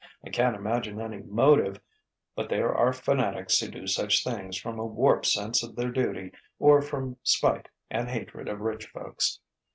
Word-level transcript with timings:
I 0.23 0.31
can't 0.31 0.55
imagine 0.55 0.99
any 0.99 1.19
motive, 1.19 1.79
but 2.35 2.49
there 2.49 2.73
are 2.73 2.91
fanatics 2.91 3.59
who 3.59 3.67
do 3.69 3.85
such 3.85 4.23
things 4.23 4.57
from 4.57 4.79
a 4.79 4.83
warped 4.83 5.27
sense 5.27 5.61
of 5.61 5.75
their 5.75 5.91
duty 5.91 6.31
or 6.57 6.81
from 6.81 7.17
spite 7.21 7.69
and 7.91 8.09
hatred 8.09 8.49
of 8.49 8.61
rich 8.61 8.87
folks. 8.87 9.41